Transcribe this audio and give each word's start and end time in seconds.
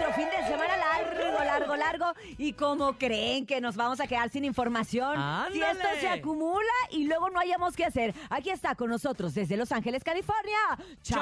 nuestro 0.00 0.12
fin 0.14 0.30
de 0.30 0.46
semana 0.46 0.76
largo, 0.76 1.44
largo, 1.44 1.76
largo. 1.76 2.06
¿Y 2.38 2.52
como 2.52 2.94
creen 2.94 3.46
que 3.46 3.60
nos 3.60 3.76
vamos 3.76 4.00
a 4.00 4.06
quedar 4.06 4.30
sin 4.30 4.44
información? 4.44 5.16
Si 5.52 5.60
esto 5.60 5.88
se 6.00 6.08
acumula 6.08 6.72
y 6.90 7.04
luego 7.04 7.30
no 7.30 7.38
hayamos 7.40 7.76
qué 7.76 7.84
hacer. 7.84 8.14
Aquí 8.30 8.50
está 8.50 8.74
con 8.74 8.90
nosotros 8.90 9.34
desde 9.34 9.56
Los 9.56 9.72
Ángeles, 9.72 10.02
California, 10.04 10.58
Chamonix. 11.02 11.20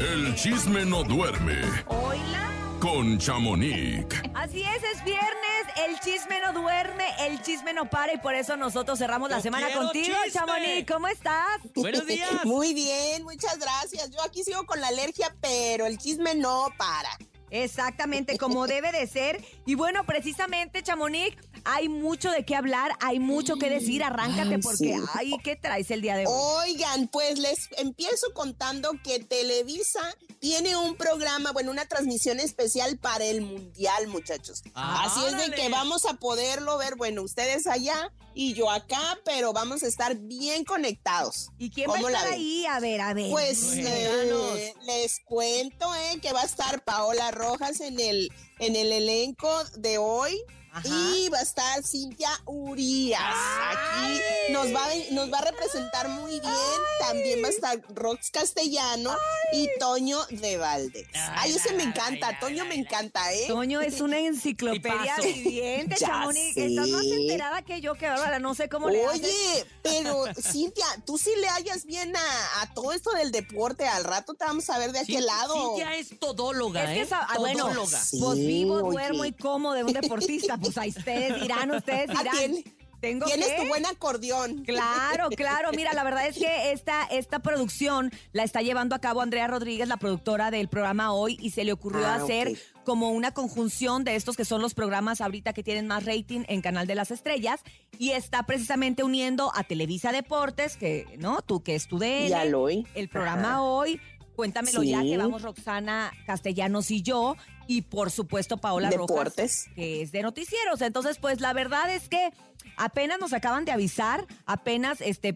El 0.00 0.34
chisme 0.36 0.84
no 0.84 1.02
duerme 1.02 1.56
Hola. 1.86 2.57
Con 2.80 3.18
Chamonix. 3.18 4.06
Así 4.34 4.62
es, 4.62 4.82
es 4.94 5.04
viernes, 5.04 5.64
el 5.86 5.98
chisme 6.00 6.40
no 6.40 6.52
duerme, 6.52 7.04
el 7.26 7.42
chisme 7.42 7.72
no 7.72 7.88
para 7.90 8.12
y 8.14 8.18
por 8.18 8.34
eso 8.34 8.56
nosotros 8.56 8.98
cerramos 8.98 9.30
la 9.30 9.36
Yo 9.36 9.42
semana 9.42 9.72
contigo, 9.72 10.16
chisme. 10.24 10.40
Chamonix. 10.40 10.90
¿Cómo 10.90 11.08
estás? 11.08 11.58
Buenos 11.74 12.06
días. 12.06 12.30
Muy 12.44 12.74
bien, 12.74 13.24
muchas 13.24 13.58
gracias. 13.58 14.10
Yo 14.10 14.22
aquí 14.22 14.44
sigo 14.44 14.64
con 14.66 14.80
la 14.80 14.88
alergia, 14.88 15.34
pero 15.40 15.86
el 15.86 15.98
chisme 15.98 16.34
no 16.34 16.68
para. 16.76 17.10
Exactamente, 17.50 18.38
como 18.38 18.66
debe 18.66 18.92
de 18.92 19.06
ser. 19.06 19.44
Y 19.66 19.74
bueno, 19.74 20.04
precisamente, 20.04 20.82
Chamonix, 20.82 21.36
hay 21.64 21.88
mucho 21.88 22.30
de 22.30 22.44
qué 22.44 22.56
hablar, 22.56 22.92
hay 23.00 23.18
mucho 23.18 23.56
que 23.56 23.70
decir. 23.70 24.02
Arráncate 24.02 24.54
Ay, 24.56 24.60
porque, 24.62 24.76
sí. 24.76 25.04
ay, 25.14 25.32
¿qué 25.42 25.56
traes 25.56 25.90
el 25.90 26.00
día 26.00 26.16
de 26.16 26.26
hoy? 26.26 26.70
Oigan, 26.70 27.08
pues 27.08 27.38
les 27.38 27.68
empiezo 27.78 28.32
contando 28.34 28.92
que 29.02 29.20
Televisa 29.20 30.00
tiene 30.40 30.76
un 30.76 30.96
programa, 30.96 31.52
bueno, 31.52 31.70
una 31.70 31.86
transmisión 31.86 32.40
especial 32.40 32.98
para 32.98 33.24
el 33.24 33.42
Mundial, 33.42 34.08
muchachos. 34.08 34.62
Ah, 34.74 35.04
Así 35.06 35.24
es 35.26 35.36
de 35.36 35.54
que 35.54 35.68
vamos 35.68 36.04
a 36.04 36.14
poderlo 36.14 36.78
ver, 36.78 36.96
bueno, 36.96 37.22
ustedes 37.22 37.66
allá 37.66 38.12
y 38.34 38.54
yo 38.54 38.70
acá, 38.70 39.18
pero 39.24 39.52
vamos 39.52 39.82
a 39.82 39.88
estar 39.88 40.14
bien 40.14 40.64
conectados. 40.64 41.50
¿Y 41.58 41.70
quién 41.70 41.90
va 41.90 41.94
a 41.94 41.96
¿Cómo 41.96 42.10
la 42.10 42.18
estar 42.18 42.34
ahí? 42.34 42.66
A 42.66 42.78
ver, 42.78 43.00
a 43.00 43.14
ver. 43.14 43.30
Pues 43.30 43.76
eh, 43.76 44.74
les 44.84 45.20
cuento 45.24 45.92
eh, 45.94 46.20
que 46.20 46.32
va 46.32 46.42
a 46.42 46.44
estar 46.44 46.84
Paola 46.84 47.32
Rojas 47.38 47.80
en 47.80 47.98
el, 48.00 48.30
en 48.58 48.76
el 48.76 48.92
elenco 48.92 49.48
de 49.76 49.98
hoy. 49.98 50.38
Ajá. 50.78 50.88
Y 51.16 51.28
va 51.28 51.38
a 51.38 51.42
estar 51.42 51.82
Cintia 51.84 52.30
Urias. 52.46 53.20
Aquí 53.22 54.52
nos 54.52 54.66
va, 54.74 54.84
a- 54.84 55.12
nos 55.12 55.32
va 55.32 55.38
a 55.38 55.44
representar 55.44 56.08
muy 56.08 56.32
bien. 56.40 56.52
También 57.00 57.42
va 57.42 57.48
a 57.48 57.50
estar 57.50 57.80
Rox 57.94 58.30
Castellano 58.30 59.14
y 59.52 59.68
Toño 59.78 60.18
de 60.30 60.56
Valdés. 60.58 61.06
Ay, 61.14 61.50
Ay, 61.50 61.52
ese 61.56 61.72
me 61.74 61.82
encanta. 61.84 62.28
ay, 62.28 62.36
Toño 62.40 62.62
ay, 62.64 62.68
me 62.68 62.74
encanta, 62.76 63.32
¿eh? 63.32 63.44
Toño 63.48 63.80
es 63.80 64.00
una 64.00 64.18
enciclopedia 64.28 65.16
viviente, 65.22 65.96
Chamonix. 65.96 66.56
Estás 66.56 66.88
más 66.88 67.04
enterada 67.04 67.62
que 67.62 67.80
yo, 67.80 67.94
que 67.94 68.06
bárbara. 68.08 68.38
No 68.38 68.54
sé 68.54 68.68
cómo 68.68 68.90
le 68.90 69.04
haces. 69.06 69.22
Oye, 69.24 69.66
pero 69.82 70.24
Cintia, 70.42 70.86
tú 71.06 71.18
sí 71.18 71.30
le 71.40 71.48
hallas 71.48 71.84
bien 71.84 72.14
a, 72.16 72.62
a 72.62 72.74
todo 72.74 72.92
esto 72.92 73.10
del 73.12 73.30
deporte. 73.30 73.86
Al 73.88 74.04
rato 74.04 74.34
te 74.34 74.44
vamos 74.44 74.68
a 74.70 74.78
ver 74.78 74.92
de 74.92 75.00
aquel 75.00 75.24
lado. 75.26 75.54
Cintia 75.76 75.96
es 75.96 76.18
todóloga, 76.18 76.84
Es 76.92 77.08
que 77.08 77.14
¿eh? 77.14 77.18
ah, 77.18 77.34
bueno, 77.38 77.64
Todóloga. 77.64 78.00
Sí, 78.00 78.18
pues 78.22 78.38
vivo, 78.38 78.74
oye. 78.76 78.90
duermo 78.90 79.24
y 79.24 79.32
como 79.32 79.72
de 79.74 79.84
un 79.84 79.92
deportista. 79.92 80.58
Pues 80.74 80.78
ahí 80.78 80.88
ustedes 80.90 81.40
dirán, 81.40 81.70
ustedes 81.70 82.10
Ah, 82.14 82.22
dirán. 82.22 82.62
Tengo 83.00 83.26
Tienes 83.26 83.46
que- 83.46 83.56
tu 83.62 83.68
buen 83.68 83.86
acordeón. 83.86 84.64
Claro, 84.64 85.28
claro. 85.30 85.70
Mira, 85.72 85.92
la 85.92 86.02
verdad 86.02 86.26
es 86.26 86.36
que 86.36 86.72
esta, 86.72 87.04
esta 87.04 87.38
producción 87.38 88.10
la 88.32 88.42
está 88.42 88.60
llevando 88.60 88.96
a 88.96 88.98
cabo 88.98 89.20
Andrea 89.20 89.46
Rodríguez, 89.46 89.86
la 89.86 89.98
productora 89.98 90.50
del 90.50 90.68
programa 90.68 91.12
Hoy, 91.12 91.36
y 91.40 91.50
se 91.50 91.62
le 91.62 91.70
ocurrió 91.72 92.04
Ah, 92.04 92.16
hacer 92.16 92.58
como 92.84 93.12
una 93.12 93.30
conjunción 93.32 94.02
de 94.02 94.16
estos 94.16 94.36
que 94.36 94.44
son 94.44 94.60
los 94.62 94.74
programas 94.74 95.20
ahorita 95.20 95.52
que 95.52 95.62
tienen 95.62 95.86
más 95.86 96.06
rating 96.06 96.42
en 96.48 96.60
Canal 96.60 96.88
de 96.88 96.96
las 96.96 97.12
Estrellas, 97.12 97.60
y 98.00 98.10
está 98.10 98.42
precisamente 98.46 99.04
uniendo 99.04 99.52
a 99.54 99.62
Televisa 99.62 100.10
Deportes, 100.10 100.76
que, 100.76 101.06
¿no? 101.20 101.40
Tú 101.42 101.62
que 101.62 101.76
es 101.76 101.86
tu 101.86 102.00
DN, 102.00 102.28
Ya 102.30 102.44
lo 102.46 102.62
oí. 102.62 102.84
el 102.96 103.08
programa 103.08 103.50
Ajá. 103.50 103.62
Hoy. 103.62 104.00
Cuéntamelo 104.38 104.84
ya, 104.84 105.02
que 105.02 105.16
vamos 105.16 105.42
Roxana 105.42 106.12
Castellanos 106.24 106.92
y 106.92 107.02
yo, 107.02 107.34
y 107.66 107.82
por 107.82 108.12
supuesto 108.12 108.56
Paola 108.56 108.88
Rojas 108.88 109.08
Deportes. 109.08 109.66
que 109.74 110.00
es 110.00 110.12
de 110.12 110.22
noticieros. 110.22 110.80
Entonces, 110.80 111.18
pues 111.18 111.40
la 111.40 111.52
verdad 111.52 111.92
es 111.92 112.08
que 112.08 112.30
apenas 112.76 113.18
nos 113.18 113.32
acaban 113.32 113.64
de 113.64 113.72
avisar, 113.72 114.28
apenas 114.46 115.00
este 115.00 115.34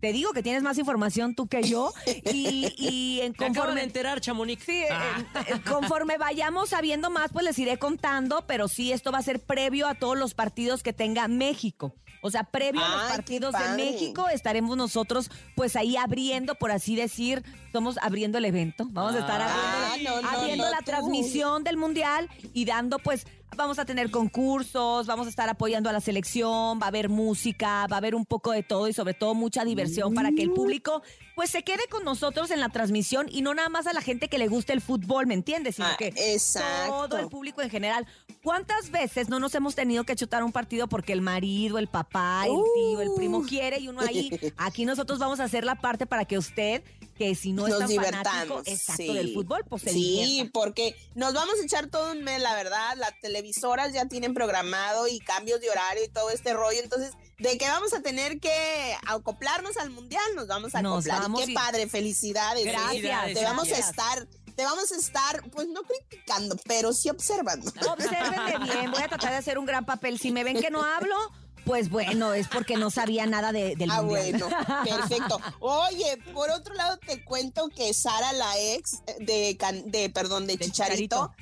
te 0.00 0.12
digo 0.12 0.32
que 0.32 0.42
tienes 0.42 0.62
más 0.62 0.78
información 0.78 1.34
tú 1.34 1.46
que 1.46 1.62
yo 1.62 1.92
y, 2.32 2.72
y 2.76 3.20
en 3.20 3.32
Me 3.38 3.46
acabo 3.46 3.50
de 3.50 3.54
conforme 3.60 3.82
enterar, 3.82 4.20
Chamonix. 4.20 4.64
Sí, 4.64 4.82
Ah. 4.90 5.22
conforme 5.68 6.18
vayamos 6.18 6.70
sabiendo 6.70 7.10
más, 7.10 7.30
pues 7.32 7.44
les 7.44 7.58
iré 7.58 7.78
contando, 7.78 8.44
pero 8.46 8.68
sí, 8.68 8.92
esto 8.92 9.12
va 9.12 9.18
a 9.18 9.22
ser 9.22 9.40
previo 9.40 9.86
a 9.86 9.94
todos 9.94 10.16
los 10.18 10.34
partidos 10.34 10.82
que 10.82 10.92
tenga 10.92 11.28
México. 11.28 11.94
O 12.24 12.30
sea, 12.30 12.44
previo 12.44 12.84
a 12.84 12.88
los 12.88 13.02
partidos 13.10 13.52
de. 13.52 13.74
México 13.76 14.28
estaremos 14.28 14.76
nosotros, 14.76 15.28
pues 15.56 15.74
ahí 15.74 15.96
abriendo, 15.96 16.54
por 16.54 16.70
así 16.70 16.94
decir, 16.94 17.42
estamos 17.66 17.98
abriendo 18.00 18.38
el 18.38 18.44
evento. 18.44 18.86
Vamos 18.90 19.16
a 19.16 19.18
estar 19.18 19.40
Ah, 19.42 19.88
abriendo, 19.90 20.10
no, 20.16 20.22
no, 20.22 20.28
abriendo 20.38 20.64
no, 20.66 20.70
la 20.70 20.78
tú. 20.78 20.84
transmisión 20.84 21.64
del 21.64 21.76
Mundial 21.76 22.28
y 22.54 22.64
dando, 22.64 23.00
pues, 23.00 23.26
vamos 23.56 23.78
a 23.78 23.84
tener 23.84 24.10
concursos, 24.10 25.06
vamos 25.06 25.26
a 25.26 25.30
estar 25.30 25.48
apoyando 25.48 25.88
a 25.90 25.92
la 25.92 26.00
selección, 26.00 26.78
va 26.80 26.86
a 26.86 26.88
haber 26.88 27.08
música, 27.08 27.86
va 27.86 27.96
a 27.96 27.98
haber 27.98 28.14
un 28.14 28.24
poco 28.24 28.52
de 28.52 28.62
todo 28.62 28.88
y 28.88 28.92
sobre 28.92 29.14
todo 29.14 29.34
mucha 29.34 29.64
diversión 29.64 30.14
para 30.14 30.30
que 30.32 30.42
el 30.42 30.50
público, 30.52 31.02
pues, 31.34 31.50
se 31.50 31.62
quede 31.62 31.86
con 31.90 32.04
nosotros 32.04 32.50
en 32.50 32.60
la 32.60 32.68
transmisión 32.68 33.26
y 33.30 33.42
no 33.42 33.54
nada 33.54 33.68
más 33.68 33.86
a 33.86 33.92
la 33.92 34.00
gente 34.00 34.28
que 34.28 34.38
le 34.38 34.48
guste 34.48 34.72
el 34.72 34.80
fútbol, 34.80 35.26
¿me 35.26 35.34
entiendes? 35.34 35.76
Sino 35.76 35.88
Ah, 35.88 35.96
que 35.98 36.08
exacto. 36.16 37.08
todo 37.08 37.18
el 37.18 37.28
público 37.28 37.62
en 37.62 37.70
general. 37.70 38.06
¿Cuántas 38.42 38.90
veces 38.90 39.28
no 39.28 39.38
nos 39.38 39.54
hemos 39.54 39.74
tenido 39.74 40.04
que 40.04 40.16
chutar 40.16 40.42
un 40.42 40.52
partido 40.52 40.88
porque 40.88 41.12
el 41.12 41.20
marido, 41.20 41.78
el 41.78 41.86
papá, 41.88 42.44
el 42.46 42.52
tío, 42.74 43.00
el 43.00 43.10
primo 43.14 43.38
Uh. 43.38 43.46
quiere 43.46 43.78
y 43.78 43.88
uno 43.88 44.00
ahí? 44.00 44.30
Aquí 44.56 44.84
nosotros 44.84 45.18
vamos 45.18 45.40
a 45.40 45.44
hacer 45.44 45.64
la 45.64 45.76
parte 45.76 46.06
para 46.06 46.24
que 46.24 46.38
usted, 46.38 46.82
que 47.16 47.34
si 47.34 47.52
no 47.52 47.66
es 47.66 47.70
Nos 47.70 47.80
tan 47.80 47.88
fanático 47.90 48.30
divertamos. 48.30 48.66
exacto 48.68 49.02
sí. 49.02 49.12
del 49.14 49.32
fútbol, 49.34 49.64
pues 49.68 49.82
se 49.82 49.90
Sí, 49.90 50.02
divierta. 50.24 50.50
porque 50.52 50.96
nos 51.14 51.32
vamos 51.34 51.54
a 51.60 51.64
echar 51.64 51.86
todo 51.88 52.12
un 52.12 52.22
mes, 52.24 52.40
la 52.42 52.54
verdad. 52.54 52.94
Las 52.96 53.12
televisoras 53.46 53.92
ya 53.92 54.06
tienen 54.06 54.34
programado 54.34 55.08
y 55.08 55.18
cambios 55.18 55.60
de 55.60 55.68
horario 55.70 56.04
y 56.04 56.08
todo 56.08 56.30
este 56.30 56.54
rollo. 56.54 56.78
Entonces, 56.82 57.12
de 57.38 57.58
que 57.58 57.66
vamos 57.66 57.92
a 57.92 58.00
tener 58.00 58.38
que 58.38 58.94
acoplarnos 59.06 59.76
al 59.76 59.90
mundial, 59.90 60.22
nos 60.36 60.46
vamos 60.46 60.74
a 60.74 60.82
Nos 60.82 61.06
acoplar. 61.06 61.18
Y 61.18 61.22
vamos 61.22 61.44
qué 61.44 61.50
y- 61.50 61.54
padre, 61.54 61.88
felicidades. 61.88 62.64
¿eh? 62.66 62.70
Gracias, 62.70 63.34
Te 63.34 63.44
vamos 63.44 63.68
a 63.70 63.78
estar, 63.78 64.26
te 64.54 64.64
vamos 64.64 64.92
a 64.92 64.96
estar, 64.96 65.42
pues 65.50 65.66
no 65.68 65.82
criticando, 65.82 66.56
pero 66.66 66.92
sí 66.92 67.10
observando. 67.10 67.70
Obsérvenme 67.90 68.58
bien, 68.72 68.90
voy 68.92 69.02
a 69.02 69.08
tratar 69.08 69.30
de 69.30 69.36
hacer 69.38 69.58
un 69.58 69.66
gran 69.66 69.84
papel. 69.84 70.18
Si 70.20 70.30
me 70.30 70.44
ven 70.44 70.60
que 70.60 70.70
no 70.70 70.84
hablo, 70.84 71.16
pues 71.64 71.90
bueno, 71.90 72.34
es 72.34 72.48
porque 72.48 72.76
no 72.76 72.90
sabía 72.90 73.24
nada 73.26 73.50
de, 73.52 73.74
del 73.76 73.90
Ah, 73.90 74.02
mundial. 74.02 74.32
bueno, 74.38 74.48
perfecto. 74.84 75.40
Oye, 75.60 76.16
por 76.34 76.50
otro 76.50 76.74
lado 76.74 76.96
te 76.98 77.24
cuento 77.24 77.68
que 77.68 77.92
Sara, 77.94 78.32
la 78.32 78.58
ex 78.58 78.98
de, 79.20 79.56
de 79.86 80.10
perdón, 80.10 80.46
de, 80.46 80.56
De 80.56 80.64
Chicharito, 80.66 81.32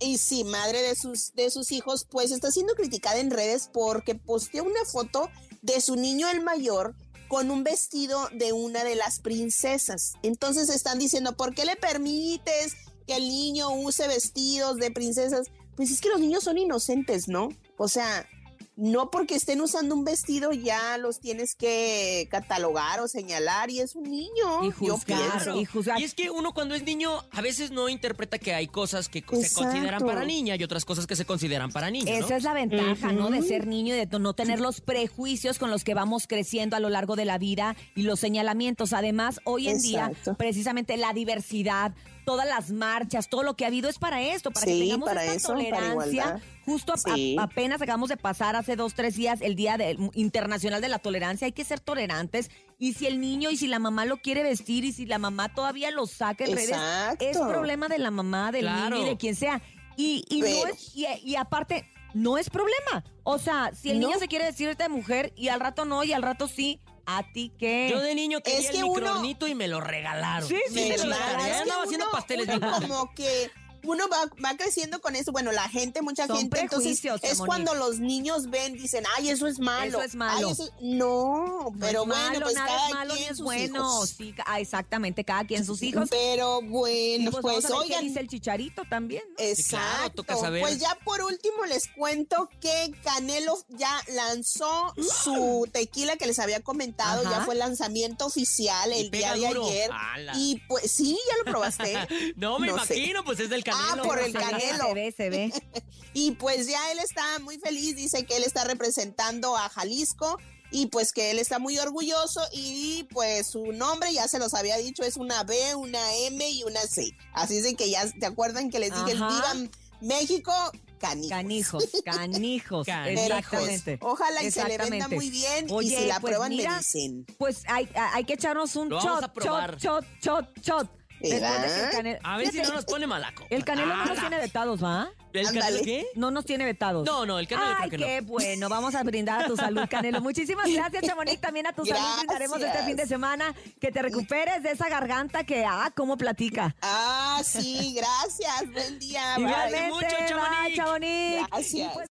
y 0.00 0.18
sí, 0.18 0.44
madre 0.44 0.82
de 0.82 0.94
sus, 0.94 1.34
de 1.34 1.50
sus 1.50 1.72
hijos, 1.72 2.06
pues 2.10 2.30
está 2.30 2.50
siendo 2.50 2.74
criticada 2.74 3.18
en 3.18 3.30
redes 3.30 3.70
porque 3.72 4.14
posteó 4.14 4.64
una 4.64 4.84
foto 4.84 5.30
de 5.62 5.80
su 5.80 5.96
niño 5.96 6.28
el 6.28 6.42
mayor 6.42 6.94
con 7.28 7.50
un 7.50 7.64
vestido 7.64 8.28
de 8.32 8.52
una 8.52 8.84
de 8.84 8.94
las 8.94 9.18
princesas. 9.18 10.14
Entonces 10.22 10.68
están 10.68 10.98
diciendo, 10.98 11.36
¿por 11.36 11.54
qué 11.54 11.64
le 11.64 11.76
permites 11.76 12.74
que 13.06 13.16
el 13.16 13.28
niño 13.28 13.70
use 13.70 14.06
vestidos 14.06 14.76
de 14.76 14.90
princesas? 14.90 15.48
Pues 15.76 15.90
es 15.90 16.00
que 16.00 16.10
los 16.10 16.20
niños 16.20 16.44
son 16.44 16.58
inocentes, 16.58 17.28
¿no? 17.28 17.48
O 17.76 17.88
sea, 17.88 18.28
no 18.76 19.10
porque 19.10 19.36
estén 19.36 19.60
usando 19.60 19.94
un 19.94 20.04
vestido 20.04 20.52
ya 20.52 20.98
los 20.98 21.20
tienes 21.20 21.54
que 21.54 22.26
catalogar 22.30 23.00
o 23.00 23.08
señalar 23.08 23.70
y 23.70 23.80
es 23.80 23.94
un 23.94 24.10
niño. 24.10 24.64
Y 24.64 24.86
yo 24.86 24.96
juzgar, 24.96 25.42
pienso. 25.42 25.60
y 25.60 25.64
juzgar. 25.64 26.00
Y 26.00 26.04
es 26.04 26.14
que 26.14 26.30
uno 26.30 26.52
cuando 26.52 26.74
es 26.74 26.82
niño 26.82 27.22
a 27.30 27.40
veces 27.40 27.70
no 27.70 27.88
interpreta 27.88 28.38
que 28.38 28.54
hay 28.54 28.66
cosas 28.66 29.08
que 29.08 29.20
se 29.20 29.54
consideran 29.54 30.04
para 30.04 30.24
niña 30.24 30.56
y 30.56 30.64
otras 30.64 30.84
cosas 30.84 31.06
que 31.06 31.16
se 31.16 31.24
consideran 31.24 31.70
para 31.70 31.90
niña, 31.90 32.18
¿no? 32.18 32.26
Esa 32.26 32.36
es 32.36 32.42
la 32.42 32.54
ventaja, 32.54 33.12
¿no? 33.12 33.30
De 33.30 33.42
ser 33.42 33.66
niño 33.66 33.94
y 33.94 34.04
de 34.04 34.18
no 34.18 34.34
tener 34.34 34.60
los 34.60 34.80
prejuicios 34.80 35.58
con 35.58 35.70
los 35.70 35.84
que 35.84 35.94
vamos 35.94 36.26
creciendo 36.26 36.76
a 36.76 36.80
lo 36.80 36.88
largo 36.88 37.16
de 37.16 37.24
la 37.24 37.38
vida 37.38 37.76
y 37.94 38.02
los 38.02 38.20
señalamientos. 38.20 38.92
Además, 38.92 39.40
hoy 39.44 39.68
en 39.68 39.80
día, 39.80 40.12
precisamente 40.36 40.96
la 40.96 41.12
diversidad, 41.12 41.94
todas 42.24 42.46
las 42.46 42.70
marchas, 42.70 43.28
todo 43.28 43.42
lo 43.42 43.54
que 43.54 43.64
ha 43.64 43.68
habido 43.68 43.88
es 43.88 43.98
para 43.98 44.22
esto, 44.22 44.50
para 44.50 44.66
que 44.66 44.78
tengamos 44.78 45.08
para 45.08 45.24
esta 45.24 45.36
eso, 45.36 45.48
tolerancia. 45.48 46.40
Justo 46.64 46.92
a- 46.94 46.96
Sí. 46.96 47.36
a- 47.38 47.42
apenas 47.44 47.80
acabamos 47.82 48.08
de 48.08 48.16
pasar 48.16 48.56
hace 48.56 48.76
dos, 48.76 48.94
tres 48.94 49.16
días 49.16 49.40
el 49.42 49.54
Día 49.54 49.76
de- 49.76 49.96
Internacional 50.14 50.80
de 50.80 50.88
la 50.88 50.98
Tolerancia. 50.98 51.46
Hay 51.46 51.52
que 51.52 51.64
ser 51.64 51.80
tolerantes. 51.80 52.50
Y 52.78 52.94
si 52.94 53.06
el 53.06 53.20
niño 53.20 53.50
y 53.50 53.56
si 53.56 53.66
la 53.66 53.78
mamá 53.78 54.04
lo 54.04 54.16
quiere 54.18 54.42
vestir 54.42 54.84
y 54.84 54.92
si 54.92 55.06
la 55.06 55.18
mamá 55.18 55.52
todavía 55.54 55.90
lo 55.90 56.06
saca 56.06 56.44
en 56.44 56.54
redes, 56.56 56.76
es 57.20 57.38
problema 57.38 57.88
de 57.88 57.98
la 57.98 58.10
mamá, 58.10 58.50
del 58.52 58.62
Claro. 58.62 58.96
niño 58.96 59.06
y 59.06 59.10
de 59.10 59.16
quien 59.16 59.36
sea. 59.36 59.62
Y, 59.96 60.24
y 60.28 60.40
no 60.40 60.46
es, 60.46 60.94
y, 60.96 61.06
y 61.22 61.36
aparte, 61.36 61.88
no 62.14 62.36
es 62.38 62.50
problema. 62.50 63.04
O 63.22 63.38
sea, 63.38 63.70
si 63.74 63.90
el 63.90 64.00
No. 64.00 64.08
niño 64.08 64.18
se 64.18 64.26
quiere 64.28 64.44
vestir 64.46 64.66
ahorita 64.66 64.84
de 64.84 64.90
mujer 64.90 65.32
y 65.36 65.48
al 65.48 65.60
rato 65.60 65.84
no 65.84 66.02
y 66.04 66.12
al 66.12 66.22
rato 66.22 66.48
sí, 66.48 66.80
¿a 67.06 67.22
ti 67.32 67.52
qué? 67.58 67.88
Yo 67.90 68.00
de 68.00 68.14
niño 68.14 68.40
quería 68.40 68.58
Es 68.60 68.70
que 68.70 68.78
el 68.78 68.84
uno- 68.84 68.94
microornito 68.94 69.46
y 69.46 69.54
me 69.54 69.68
lo 69.68 69.80
regalaron. 69.80 70.48
Sí, 70.48 70.56
sí, 70.68 70.74
Me 70.74 70.96
lo 70.96 71.02
chingada, 71.02 71.26
regalaron. 71.26 71.46
ya 71.46 71.50
Es 71.50 71.56
que 71.56 71.62
andaba 71.62 71.82
haciendo 71.84 72.10
pasteles 72.10 72.48
uno 72.48 72.72
como 72.80 73.14
que 73.14 73.50
uno 73.84 74.08
va, 74.08 74.24
va 74.44 74.56
creciendo 74.56 75.00
con 75.00 75.16
eso. 75.16 75.32
Bueno, 75.32 75.52
la 75.52 75.68
gente, 75.68 76.02
mucha 76.02 76.26
Son 76.26 76.36
gente, 76.38 76.60
entonces 76.60 77.02
es 77.22 77.38
cuando 77.38 77.74
los 77.74 77.98
niños 77.98 78.50
ven, 78.50 78.74
dicen, 78.74 79.04
ay, 79.16 79.30
eso 79.30 79.46
es 79.46 79.58
malo. 79.58 79.98
Eso 79.98 80.02
es 80.02 80.14
malo. 80.14 80.48
Ay, 80.48 80.52
eso- 80.52 80.70
No, 80.80 81.70
No 81.70 81.72
pero 81.80 82.02
es 82.02 82.08
bueno, 82.08 82.24
malo, 82.24 82.40
pues 82.42 82.54
nada 82.54 82.66
cada 82.68 82.88
es 82.88 82.94
malo 82.94 83.14
ni 83.14 83.20
quien 83.20 83.30
es 83.32 83.36
sus 83.38 83.44
bueno. 83.44 83.78
hijos. 83.78 84.08
Sí, 84.16 84.34
ah, 84.46 84.60
exactamente, 84.60 85.24
cada 85.24 85.44
quien 85.44 85.64
sus 85.64 85.82
hijos. 85.82 86.08
Pero 86.10 86.60
bueno, 86.62 87.30
pues, 87.30 87.42
pues, 87.42 87.54
vamos 87.56 87.64
a 87.64 87.68
ver 87.68 87.76
oigan. 87.78 88.00
qué 88.00 88.06
dice 88.08 88.20
el 88.20 88.28
chicharito 88.28 88.82
también. 88.88 89.22
¿no? 89.30 89.34
Sí, 89.54 89.62
claro, 89.64 89.86
Exacto. 89.94 90.22
toca 90.22 90.36
saber. 90.36 90.62
Pues 90.62 90.78
ya 90.78 90.96
por 91.04 91.22
último 91.22 91.64
les 91.66 91.88
cuento 91.88 92.48
que 92.60 92.92
Canelo 93.02 93.56
ya 93.70 94.00
lanzó 94.14 94.94
su 95.24 95.68
tequila 95.72 96.16
que 96.16 96.26
les 96.26 96.38
había 96.38 96.60
comentado, 96.60 97.22
Ajá. 97.26 97.38
ya 97.38 97.44
fue 97.44 97.54
el 97.54 97.60
lanzamiento 97.60 98.26
oficial 98.26 98.92
el 98.92 99.10
día 99.10 99.34
de 99.34 99.46
duro. 99.48 99.66
ayer. 99.66 99.90
Ala. 99.92 100.32
Y 100.36 100.60
pues 100.68 100.90
sí, 100.90 101.18
ya 101.28 101.36
lo 101.38 101.44
probaste. 101.44 101.94
No 102.36 102.58
me 102.58 102.66
No 102.68 102.84
sé. 102.84 102.96
imagino, 102.96 103.24
pues 103.24 103.40
es 103.40 103.48
del 103.50 103.60
Ah, 103.60 103.64
canelo. 103.76 104.02
por 104.04 104.18
el 104.18 104.32
Se 104.32 104.38
ve, 104.38 104.44
Canelo. 104.44 104.86
Se 104.88 104.94
ve, 104.94 105.14
se 105.16 105.30
ve. 105.30 105.52
Y 106.16 106.30
pues 106.32 106.68
ya 106.68 106.92
él 106.92 107.00
está 107.00 107.40
muy 107.40 107.58
feliz, 107.58 107.96
dice 107.96 108.24
que 108.24 108.36
él 108.36 108.44
está 108.44 108.62
representando 108.62 109.56
a 109.56 109.68
Jalisco 109.68 110.38
y 110.70 110.86
pues 110.86 111.12
que 111.12 111.32
él 111.32 111.40
está 111.40 111.58
muy 111.58 111.76
orgulloso 111.78 112.40
y 112.52 113.02
pues 113.10 113.48
su 113.48 113.72
nombre 113.72 114.12
ya 114.12 114.28
se 114.28 114.38
los 114.38 114.54
había 114.54 114.76
dicho, 114.76 115.02
es 115.02 115.16
una 115.16 115.42
B, 115.42 115.74
una 115.74 116.14
M 116.26 116.48
y 116.48 116.62
una 116.62 116.80
C. 116.82 117.10
Así 117.32 117.56
es 117.58 117.64
de 117.64 117.74
que 117.74 117.90
ya 117.90 118.08
te 118.08 118.26
acuerdan 118.26 118.70
que 118.70 118.78
les 118.78 118.92
dije, 118.92 119.14
viva 119.14 119.54
México, 120.00 120.52
canijos. 120.98 121.84
Canijos, 122.04 122.86
canijos. 122.86 123.28
Exactamente. 123.28 123.98
Ojalá 124.00 124.42
y 124.42 124.50
se 124.50 124.64
le 124.64 124.78
venda 124.78 125.08
muy 125.08 125.30
bien 125.30 125.66
Oye, 125.70 125.88
y 125.88 125.90
si 125.90 126.06
la 126.06 126.20
pues 126.20 126.30
prueban 126.32 126.50
mira, 126.50 126.70
me 126.72 126.78
dicen. 126.78 127.26
Pues 127.38 127.62
hay, 127.68 127.88
hay 127.94 128.24
que 128.24 128.34
echarnos 128.34 128.76
un 128.76 128.88
Lo 128.88 128.96
vamos 128.96 129.14
shot, 129.14 129.24
a 129.24 129.32
probar. 129.32 129.76
shot, 129.78 130.04
shot, 130.20 130.58
shot, 130.60 130.60
shot. 130.60 131.03
Canelo- 131.20 132.18
A 132.22 132.36
ver 132.36 132.50
si 132.50 132.60
no 132.60 132.72
nos 132.74 132.84
pone 132.84 133.06
malaco. 133.06 133.46
El 133.50 133.64
Canelo 133.64 133.96
no 133.96 134.04
nos 134.04 134.18
tiene 134.18 134.38
vetados, 134.38 134.82
¿va? 134.82 135.10
¿El 135.32 135.50
canelo 135.50 135.82
qué? 135.82 136.06
No 136.14 136.30
nos 136.30 136.44
tiene 136.44 136.64
vetados. 136.64 137.04
No, 137.04 137.26
no, 137.26 137.40
el 137.40 137.48
canelo 137.48 137.74
Ay, 137.80 137.88
creo 137.88 137.90
que 137.90 137.98
no. 137.98 138.06
qué 138.06 138.20
bueno. 138.20 138.68
Vamos 138.68 138.94
a 138.94 139.02
brindar 139.02 139.42
a 139.42 139.46
tu 139.48 139.56
salud, 139.56 139.82
Canelo. 139.90 140.20
Muchísimas 140.20 140.68
gracias, 140.72 141.02
Chamonix. 141.02 141.40
También 141.40 141.66
a 141.66 141.72
tu 141.72 141.84
salud 141.84 142.06
brindaremos 142.18 142.56
este 142.58 142.66
Gracias. 142.66 142.86
fin 142.86 142.96
de 142.96 143.06
semana. 143.06 143.52
Que 143.80 143.90
te 143.90 144.00
recuperes 144.00 144.62
de 144.62 144.70
esa 144.70 144.88
garganta 144.88 145.42
que, 145.42 145.64
ah, 145.64 145.90
cómo 145.96 146.16
platica. 146.16 146.76
Ah, 146.82 147.40
sí, 147.44 147.94
gracias. 147.96 148.70
Buen 148.72 148.98
día. 149.00 149.22
bye. 149.36 149.44
Igualmente, 149.44 149.88
mucho, 149.88 150.06
bye, 150.06 150.28
Chamonix. 150.28 150.76
Chamonix. 150.76 151.48
Gracias. 151.50 151.74
Y 151.74 151.88
pues, 151.94 152.10